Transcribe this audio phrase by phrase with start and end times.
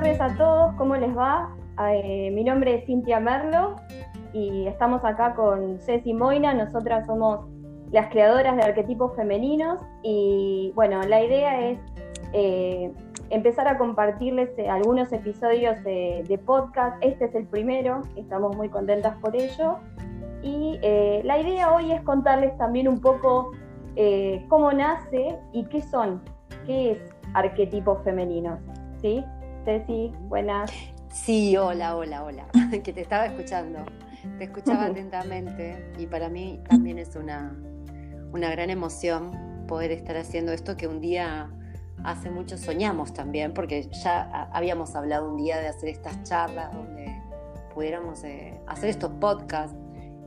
[0.00, 1.54] tardes a todos, ¿cómo les va?
[1.92, 3.76] Eh, mi nombre es Cintia Merlo
[4.32, 6.54] y estamos acá con Ceci Moina.
[6.54, 7.40] Nosotras somos
[7.92, 11.78] las creadoras de arquetipos femeninos y bueno, la idea es
[12.32, 12.90] eh,
[13.28, 16.96] empezar a compartirles eh, algunos episodios de, podcast.
[17.02, 19.80] Este es el primero, estamos muy contentas por ello.
[20.42, 20.78] Y
[21.24, 23.52] la idea hoy es contarles también un poco
[24.48, 26.22] cómo nace y qué son,
[26.64, 26.98] qué es
[27.34, 28.58] arquetipos femeninos.
[29.02, 29.22] ¿Sí?
[29.64, 30.70] Ceci, buenas.
[31.10, 32.46] Sí, hola, hola, hola,
[32.82, 33.84] que te estaba escuchando.
[34.38, 37.54] Te escuchaba atentamente y para mí también es una,
[38.32, 41.50] una gran emoción poder estar haciendo esto que un día
[42.04, 47.20] hace mucho soñamos también, porque ya habíamos hablado un día de hacer estas charlas donde
[47.74, 49.76] pudiéramos eh, hacer estos podcasts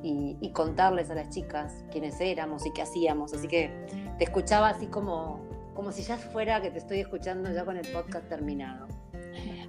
[0.03, 3.33] y, y, contarles a las chicas quiénes éramos y qué hacíamos.
[3.33, 3.71] Así que
[4.19, 5.39] te escuchaba así como,
[5.73, 8.87] como si ya fuera que te estoy escuchando ya con el podcast terminado.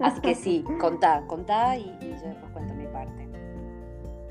[0.00, 3.28] Así que sí, contá, contá y, yo después cuento mi parte.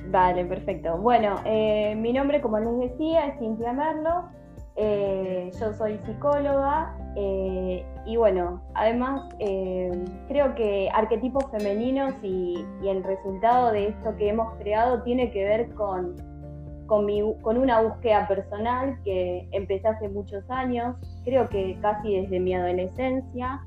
[0.08, 0.97] Vale, perfecto.
[0.97, 4.30] Bueno, eh, mi nombre, como les decía, es Cintia Merlo.
[4.75, 9.30] Eh, yo soy psicóloga eh, y bueno, además
[10.28, 15.73] creo que arquetipos femeninos y, el resultado de esto que hemos creado tiene que ver
[15.75, 16.16] con,
[16.88, 23.61] con una búsqueda personal que empecé hace muchos años, creo que casi desde mi adolescencia.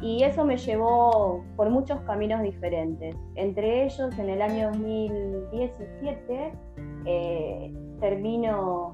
[0.00, 3.16] Y eso me llevó por muchos caminos diferentes.
[3.34, 6.52] Entre ellos, en el año 2017,
[7.06, 8.92] eh, termino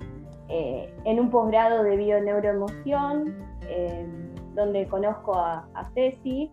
[0.48, 3.34] eh, en un posgrado de bioneuroemoción,
[3.68, 4.06] eh,
[4.54, 6.50] donde conozco a, a Ceci.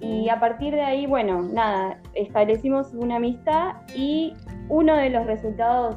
[0.00, 4.34] Y a partir de ahí, bueno, nada, establecimos una amistad y
[4.68, 5.96] uno de los resultados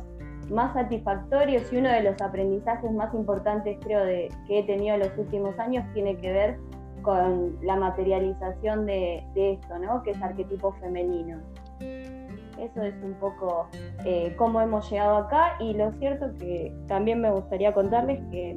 [0.50, 5.02] más satisfactorios y uno de los aprendizajes más importantes, creo, de, que he tenido en
[5.02, 6.58] los últimos años tiene que ver
[7.02, 10.04] con la materialización de, esto, ¿no?
[10.04, 11.40] Que es arquetipo femenino.
[11.80, 13.68] Eso es un poco
[14.06, 18.54] eh, cómo hemos llegado acá y lo cierto que también me gustaría contarles que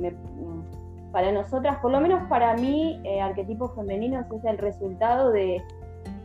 [1.13, 5.63] para nosotras, por lo menos para mí, eh, arquetipos femeninos es el resultado de,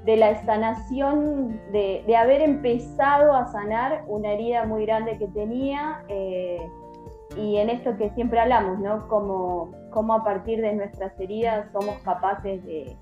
[0.06, 6.03] la sanación, de, haber empezado a sanar una herida muy grande que tenía.
[6.08, 6.58] Eh,
[7.38, 9.08] y en esto que siempre hablamos, ¿no?
[9.08, 12.98] Como, como a partir de nuestras heridas somos capaces de,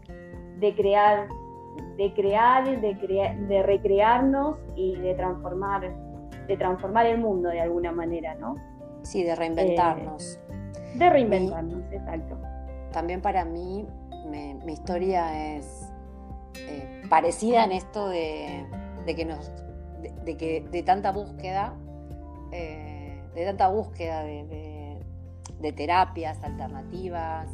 [0.76, 1.28] crear,
[1.98, 5.94] de crear, de, de recrearnos y de transformar,
[6.48, 8.56] de transformar el mundo de alguna manera, ¿no?
[9.04, 10.40] Sí, de reinventarnos.
[10.50, 12.38] Eh, de reinventarnos, exacto.
[12.92, 13.88] También para mí
[14.66, 15.90] mi historia es
[16.56, 18.66] eh, parecida en esto de,
[19.16, 19.52] que nos
[20.24, 21.74] de, que de tanta búsqueda
[22.52, 22.95] eh,
[23.36, 25.02] de tanta búsqueda de,
[25.76, 27.50] terapias alternativas,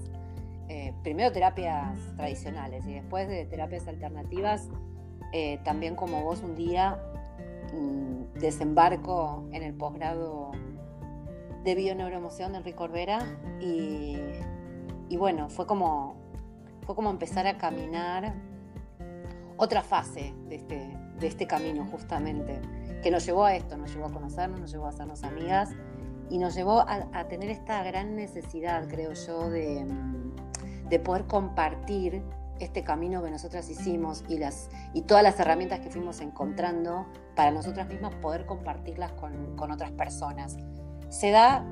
[0.68, 4.70] eh, primero terapias tradicionales y después de terapias alternativas,
[5.32, 7.00] eh, también como vos un día
[7.74, 10.52] mm, desembarco en el posgrado
[11.64, 13.20] de bioneuroemoción de Enrique Orbera
[13.62, 14.18] y,
[15.10, 16.16] y, bueno, fue como,
[16.86, 18.34] fue como empezar a caminar
[19.58, 22.60] otra fase de este, de este camino justamente
[23.02, 25.70] que nos llevó a esto, nos llevó a conocernos, nos llevó a hacernos amigas
[26.30, 29.86] y nos llevó a, tener esta gran necesidad, creo yo, de,
[31.04, 32.24] poder compartir
[32.60, 37.52] este camino que nosotras hicimos y, las, y todas las herramientas que fuimos encontrando para
[37.52, 40.58] nosotras mismas poder compartirlas con, otras personas.
[41.10, 41.66] Se da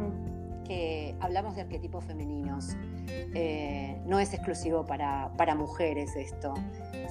[0.66, 2.75] que hablamos de arquetipos femeninos,
[3.07, 6.53] eh, no es exclusivo para, para mujeres esto,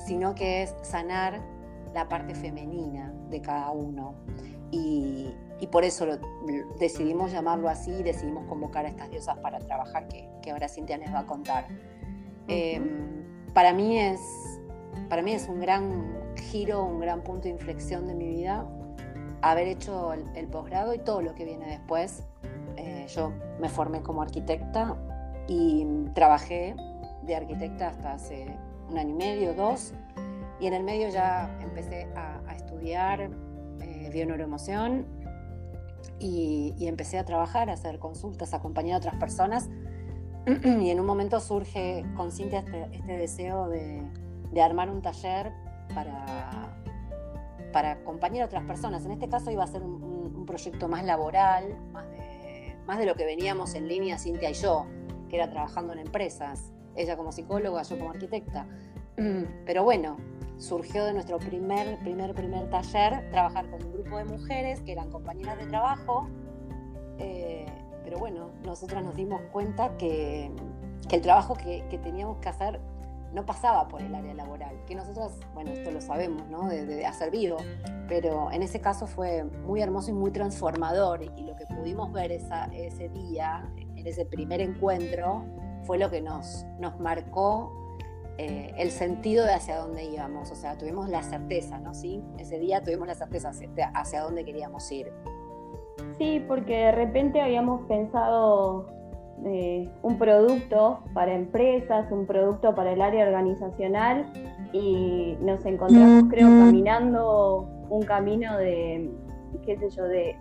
[0.06, 1.40] sino que es sanar
[1.98, 4.14] la parte femenina de cada uno.
[4.70, 5.34] Y,
[5.72, 6.06] por eso
[6.78, 11.12] decidimos llamarlo así y decidimos convocar a estas diosas para trabajar, que, ahora Cintia les
[11.12, 11.66] va a contar.
[12.46, 14.20] Em, para, mí es,
[15.10, 18.66] para mí es un gran giro, un gran punto de inflexión de mi vida
[19.42, 22.24] haber hecho el, posgrado y todo lo que viene después.
[22.76, 24.96] Eh, yo me formé como arquitecta
[25.48, 26.76] y trabajé
[27.22, 28.46] de arquitecta hasta hace
[28.90, 29.92] un año y medio, dos,
[30.60, 33.30] y en el medio ya empecé a, estudiar
[33.80, 35.06] eh, bioneuroemoción
[36.18, 39.68] y, empecé a trabajar, a hacer consultas, a acompañar a otras personas.
[40.46, 44.02] y en un momento surge con Cintia este, este deseo de,
[44.60, 45.52] armar un taller
[45.94, 46.74] para,
[47.72, 49.04] para acompañar a otras personas.
[49.04, 50.08] En este caso iba a ser un,
[50.46, 54.86] proyecto más laboral, más de, más de lo que veníamos en línea Cintia y yo,
[55.28, 56.72] que era trabajando en empresas.
[56.96, 58.66] Ella como psicóloga, yo como arquitecta.
[59.66, 60.16] Pero bueno,
[60.58, 65.10] surgió de nuestro primer, primer, primer taller trabajar con un grupo de mujeres que eran
[65.10, 66.28] compañeras de trabajo.
[67.18, 67.66] Eh,
[68.04, 70.50] pero bueno, nosotras nos dimos cuenta que,
[71.10, 72.80] el trabajo que, teníamos que hacer
[73.32, 76.68] no pasaba por el área laboral, que nosotros, bueno, esto lo sabemos, ¿no?
[76.68, 77.58] De, hacer vivo,
[78.08, 82.32] pero en ese caso fue muy hermoso y muy transformador y lo que pudimos ver
[82.32, 85.44] ese día, en ese primer encuentro,
[85.84, 87.87] fue lo que nos, nos marcó
[88.40, 91.92] eh, el sentido de hacia dónde íbamos, o sea, tuvimos la certeza, ¿no?
[91.92, 93.50] Sí, ese día tuvimos la certeza
[93.94, 95.12] hacia, dónde queríamos ir.
[96.18, 98.86] Sí, porque de repente habíamos pensado
[99.44, 104.32] eh, un producto para empresas, un producto para el área organizacional
[104.72, 109.10] y nos encontramos, creo, caminando un camino de,
[109.66, 110.36] qué sé yo, de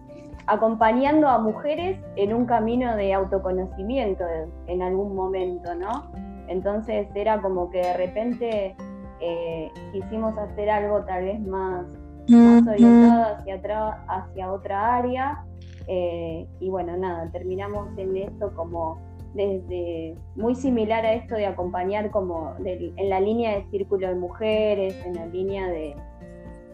[0.46, 4.24] acompañando a mujeres en un camino de autoconocimiento
[4.68, 6.27] en algún momento, ¿no?
[6.48, 8.76] Entonces era como que de repente
[9.20, 11.86] eh, quisimos hacer algo tal vez más,
[12.30, 15.44] orientado hacia, hacia otra área.
[15.88, 19.00] Eh, y bueno, nada, terminamos en esto como
[19.34, 24.96] desde muy similar a esto de acompañar como en la línea de círculo de mujeres,
[25.06, 25.96] en la línea de,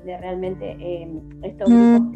[0.05, 1.07] realmente eh,
[1.43, 2.13] estos grupos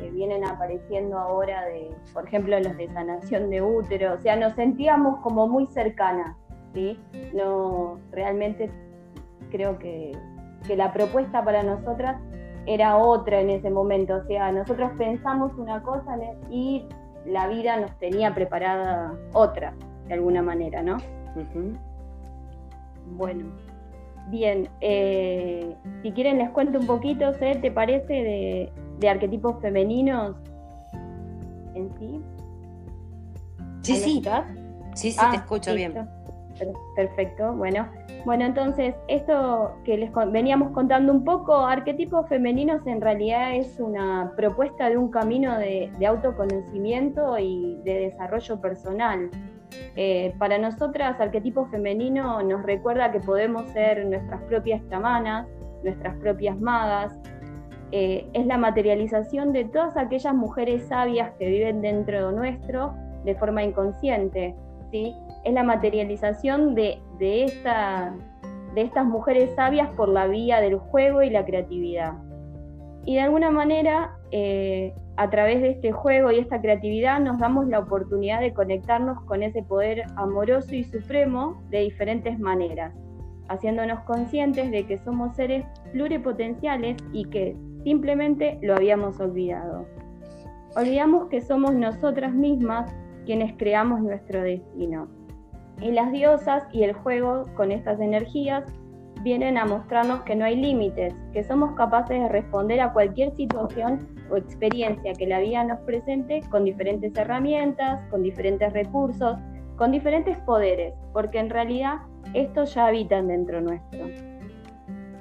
[0.00, 4.54] que, vienen apareciendo ahora de, por ejemplo, los de sanación de útero, o sea, nos
[4.54, 6.36] sentíamos como muy cercanas
[6.74, 6.98] ¿sí?
[7.34, 8.70] No, realmente
[9.50, 10.12] creo que,
[10.76, 12.20] la propuesta para nosotras
[12.66, 16.18] era otra en ese momento, o sea, nosotros pensamos una cosa
[16.50, 16.84] y
[17.24, 19.72] la vida nos tenía preparada otra,
[20.08, 20.98] de alguna manera, ¿no?
[23.16, 23.46] Bueno,
[24.28, 30.36] bien, eh, si quieren les cuento un poquito, ¿te parece de, arquetipos femeninos
[31.74, 32.20] en sí?
[33.82, 34.22] Sí, sí.
[34.94, 35.94] Sí, sí, te ah, escucho bien.
[36.94, 37.88] Perfecto, bueno.
[38.24, 44.32] Bueno, entonces, esto que les veníamos contando un poco, arquetipos femeninos en realidad es una
[44.36, 49.30] propuesta de un camino de, autoconocimiento y de desarrollo personal.
[49.96, 55.46] Eh, para nosotras, arquetipo femenino nos recuerda que podemos ser nuestras propias chamanas,
[55.84, 57.18] nuestras propias magas.
[57.92, 62.94] Eh, es la materialización de todas aquellas mujeres sabias que viven dentro de nuestro
[63.24, 64.54] de forma inconsciente.
[64.90, 65.14] ¿Sí?
[65.44, 68.14] es la materialización de, de, esta,
[68.74, 72.14] de estas mujeres sabias por la vía del juego y la creatividad.
[73.04, 77.66] Y de alguna manera, eh, a través de este juego y esta creatividad, nos damos
[77.68, 82.94] la oportunidad de conectarnos con ese poder amoroso y supremo de diferentes maneras,
[83.48, 89.86] haciéndonos conscientes de que somos seres pluripotenciales y que simplemente lo habíamos olvidado.
[90.76, 92.94] Olvidamos que somos nosotras mismas
[93.28, 95.06] quienes creamos nuestro destino
[95.82, 98.64] y las diosas y el juego con estas energías
[99.22, 104.08] vienen a mostrarnos que no hay límites, que somos capaces de responder a cualquier situación
[104.30, 109.36] o experiencia que la vida nos presente con diferentes herramientas, con diferentes recursos,
[109.76, 111.96] con diferentes poderes, porque en realidad
[112.32, 114.06] estos ya habitan dentro nuestro.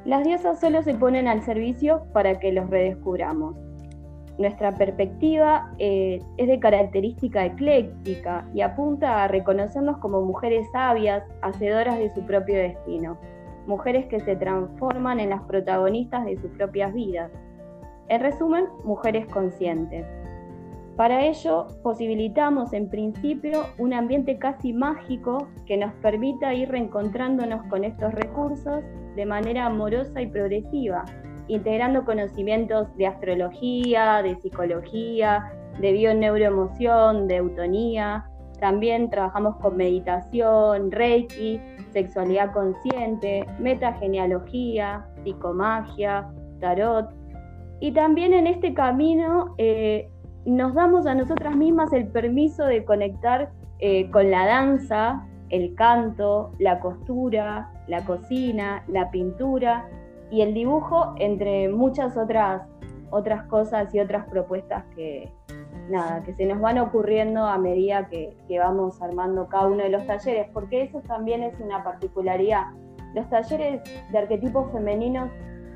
[0.06, 3.67] Las diosas solo se ponen al servicio para que los redescubramos
[4.38, 11.98] nuestra perspectiva eh, es de característica ecléctica y apunta a reconocernos como mujeres sabias, hacedoras
[11.98, 13.18] de su propio destino,
[13.66, 17.32] mujeres que se transforman en las protagonistas de sus propias vidas.
[18.10, 20.06] En resumen, mujeres conscientes.
[20.96, 27.84] Para ello, posibilitamos en principio un ambiente casi mágico que nos permita ir reencontrándonos con
[27.84, 28.84] estos recursos
[29.16, 31.06] de manera amorosa y progresiva,
[31.48, 38.26] integrando conocimientos de astrología, de psicología, de bioneuroemoción, de eutonía.
[38.60, 41.62] También trabajamos con meditación, reiki,
[41.92, 46.28] sexualidad consciente, metagenealogía, psicomagia,
[46.60, 47.10] tarot.
[47.80, 50.10] Y también en este camino eh,
[50.46, 56.52] nos damos a nosotras mismas el permiso de conectar eh, con la danza, el canto,
[56.58, 59.88] la costura, la cocina, la pintura
[60.30, 62.64] y el dibujo, entre muchas otras,
[63.10, 65.32] otras cosas y otras propuestas que,
[65.90, 70.06] nada, que se nos van ocurriendo a medida que, vamos armando cada uno de los
[70.06, 72.68] talleres, porque eso también es una particularidad.
[73.14, 73.82] Los talleres
[74.12, 75.30] de arquetipos femeninos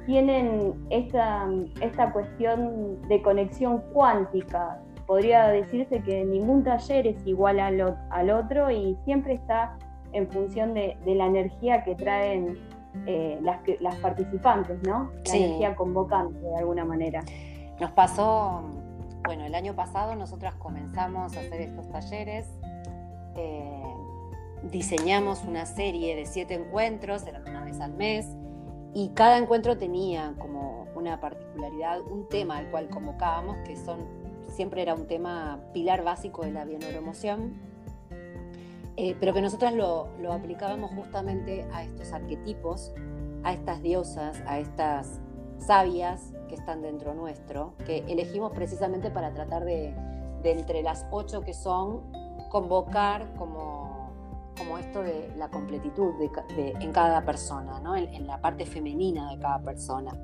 [0.06, 1.48] tienen esta,
[1.80, 4.82] esta cuestión de conexión cuántica.
[5.06, 9.78] Podría decirse que ningún taller es igual al, al otro y siempre está
[10.14, 12.58] en función de, de la energía que traen
[13.06, 15.12] eh, las, las participantes, ¿no?
[15.26, 17.24] La energía convocante de alguna manera.
[17.80, 18.64] Nos pasó,
[19.24, 22.48] bueno, el año pasado nosotras comenzamos a hacer estos talleres.
[23.36, 23.84] Eh,
[24.72, 28.28] diseñamos una serie de siete encuentros, eran una vez al mes,
[28.94, 34.00] y cada encuentro tenía como una particularidad, un tema al cual convocábamos, que son,
[34.48, 37.71] siempre era un tema pilar básico de la bioneuroemoción
[39.04, 42.94] eh, pero que nosotras lo, lo aplicábamos justamente a estos arquetipos,
[43.42, 45.20] a estas diosas, a estas
[45.58, 49.96] sabias que están dentro nuestro, que elegimos precisamente para tratar de,
[50.44, 52.02] de entre las ocho que son,
[52.50, 54.12] convocar como,
[54.56, 56.14] como esto de la completitud
[56.56, 57.96] de, en cada persona, ¿no?
[57.96, 60.16] en, la parte femenina de cada persona.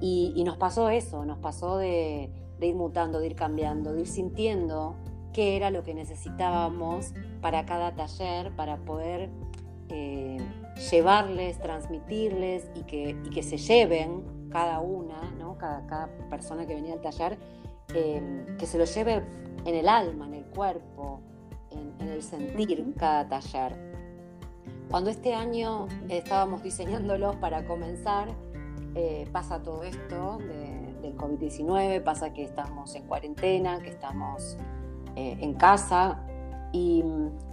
[0.00, 2.30] Y, nos pasó eso, nos pasó de,
[2.60, 4.94] ir mutando, de ir cambiando, de ir sintiendo
[5.34, 7.12] qué era lo que necesitábamos
[7.42, 9.28] para cada taller, para poder
[9.90, 10.38] eh,
[10.90, 15.58] llevarles, transmitirles y que, que, se lleven cada una, ¿no?
[15.58, 17.36] cada, cada persona que venía al taller,
[17.92, 19.22] eh, que se lo lleve
[19.66, 21.20] en el alma, en el cuerpo,
[21.70, 23.76] en, el sentir cada taller.
[24.88, 28.28] Cuando este año estábamos diseñándolos para comenzar,
[28.94, 30.38] eh, pasa todo esto
[31.02, 34.56] del COVID-19, pasa que estamos en cuarentena, que estamos
[35.16, 36.20] eh, en casa.
[36.72, 37.04] Y,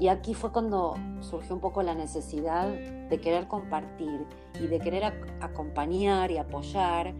[0.09, 4.25] aquí fue cuando surgió un poco la necesidad de querer compartir
[4.59, 7.13] y de querer acompañar y apoyar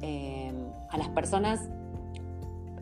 [0.00, 0.52] eh,
[0.88, 1.68] a las personas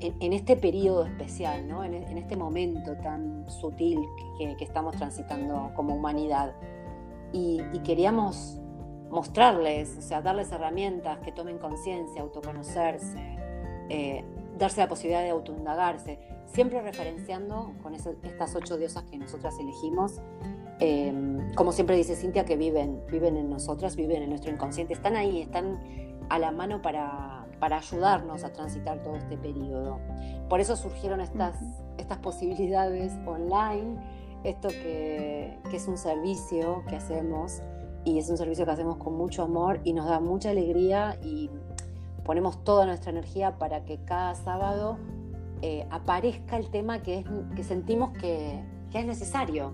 [0.00, 1.84] en, este periodo especial, ¿no?
[1.84, 4.00] en, este momento tan sutil
[4.38, 6.52] que, estamos transitando como humanidad.
[7.32, 8.58] Y, queríamos
[9.10, 13.36] mostrarles, o sea, darles herramientas que tomen conciencia, autoconocerse,
[13.88, 14.24] eh,
[14.56, 16.18] darse la posibilidad de autoindagarse,
[16.52, 20.20] siempre referenciando con estas ocho diosas que nosotras elegimos.
[20.80, 21.12] Eh,
[21.54, 25.42] como siempre dice Cintia, que viven, viven en nosotras, viven en nuestro inconsciente, están ahí,
[25.42, 25.78] están
[26.28, 29.98] a la mano para, para ayudarnos a transitar todo este periodo.
[30.48, 31.54] Por eso surgieron estas,
[31.98, 33.98] estas posibilidades online,
[34.42, 37.62] esto que, es un servicio que hacemos
[38.04, 41.50] y es un servicio que hacemos con mucho amor y nos da mucha alegría y
[42.24, 44.98] ponemos toda nuestra energía para que cada sábado
[45.62, 48.62] eh, aparezca el tema que, es, que sentimos que,
[48.92, 49.72] es necesario.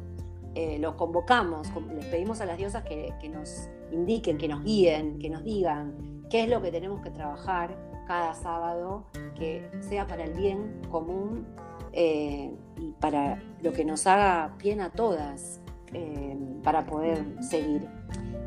[0.54, 5.18] Eh, lo convocamos, les pedimos a las diosas que, que nos indiquen, que nos guíen,
[5.18, 7.76] que nos digan qué es lo que tenemos que trabajar
[8.06, 9.04] cada sábado
[9.36, 11.46] que sea para el bien común
[11.92, 15.60] eh, y para lo que nos haga bien a todas
[15.92, 17.86] eh, para poder seguir.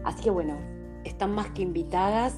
[0.03, 0.55] Así que bueno,
[1.03, 2.35] están más que invitadas.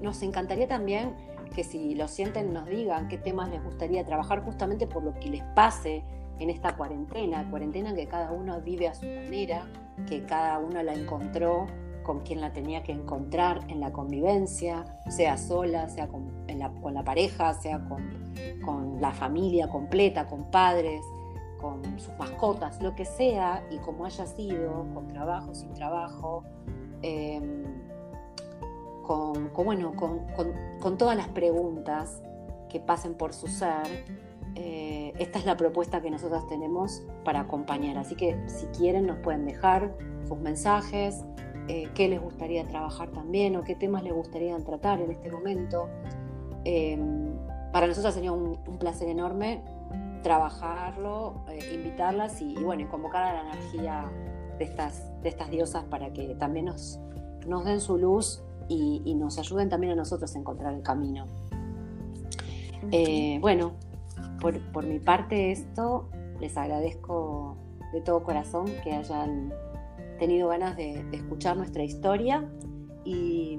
[0.00, 1.16] Nos encantaría también
[1.50, 5.30] que si lo sienten nos digan qué temas les gustaría trabajar justamente por lo que
[5.30, 6.04] les pase
[6.38, 9.66] en esta cuarentena, cuarentena que cada uno vive a su manera,
[10.06, 11.66] que cada uno la encontró
[12.08, 17.52] con quien la tenía que encontrar en la convivencia, sea sola, sea con, la, pareja,
[17.52, 21.02] sea con, la familia completa, con padres,
[21.60, 26.44] con sus mascotas, lo que sea, y como haya sido, con trabajo, sin trabajo,
[27.02, 27.77] em,
[29.08, 32.22] con, bueno, con, todas las preguntas
[32.68, 34.04] que pasen por su ser.
[34.54, 37.96] Eh, esta es la propuesta que nosotros tenemos para acompañar.
[37.96, 39.96] Así que si quieren nos pueden dejar
[40.26, 41.24] sus mensajes,
[41.68, 45.88] eh, qué les gustaría trabajar también o qué temas les gustaría tratar en este momento.
[46.64, 47.34] Em,
[47.72, 49.62] para nosotros sería un, placer enorme
[50.22, 54.04] trabajarlo, eh, invitarlas y, bueno, convocar a la energía
[54.58, 57.00] de estas, de estas diosas para que también nos,
[57.46, 61.26] nos den su luz y, nos ayuden también a nosotros a encontrar el camino.
[62.92, 63.72] Eh, bueno,
[64.40, 66.08] por, por mi parte esto,
[66.40, 67.56] les agradezco
[67.92, 69.52] de todo corazón que hayan
[70.18, 72.44] tenido ganas de, escuchar nuestra historia
[73.04, 73.58] y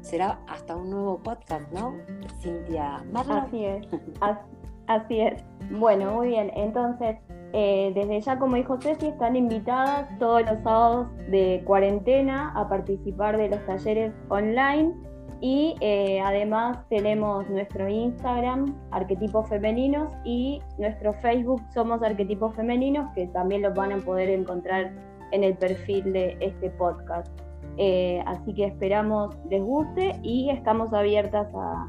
[0.00, 1.94] será hasta un nuevo podcast, ¿no?
[2.40, 3.86] Cintia Así es,
[4.86, 5.42] así es.
[5.70, 6.50] Bueno, muy bien.
[6.54, 7.18] Entonces,
[7.52, 13.36] eh, desde ya, como dijo Ceci, están invitadas todos los sábados de cuarentena a participar
[13.38, 14.94] de los talleres online
[15.40, 23.28] y eh, además tenemos nuestro Instagram, Arquetipos Femeninos, y nuestro Facebook, Somos Arquetipos Femeninos, que
[23.28, 24.92] también los van a poder encontrar
[25.30, 27.28] en el perfil de este podcast.
[27.76, 31.88] Eh, así que esperamos les guste y estamos abiertas a,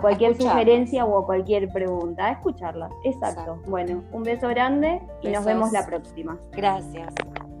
[0.00, 2.92] cualquier sugerencia o a cualquier pregunta, a escucharlas.
[3.04, 3.60] Exacto.
[3.66, 6.38] Bueno, un beso grande y nos vemos la próxima.
[6.52, 7.14] Gracias.